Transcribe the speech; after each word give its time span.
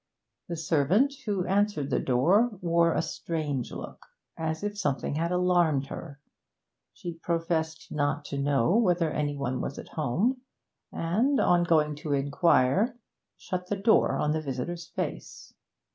The 0.47 0.55
servant 0.57 1.13
who 1.27 1.45
answered 1.45 1.91
the 1.91 1.99
door 1.99 2.57
wore 2.59 2.91
a 2.91 3.03
strange 3.03 3.71
look, 3.71 4.03
as 4.35 4.63
if 4.63 4.75
something 4.75 5.13
had 5.13 5.31
alarmed 5.31 5.85
her; 5.89 6.19
she 6.91 7.19
professed 7.21 7.91
not 7.91 8.25
to 8.25 8.37
know 8.39 8.75
whether 8.75 9.11
any 9.11 9.37
one 9.37 9.61
was 9.61 9.77
at 9.77 9.89
home, 9.89 10.41
and, 10.91 11.39
on 11.39 11.65
going 11.65 11.93
to 11.97 12.13
inquire, 12.13 12.97
shut 13.37 13.67
the 13.67 13.77
door 13.77 14.17
on 14.17 14.31
the 14.31 14.41
visitor's 14.41 14.87
face. 14.87 15.53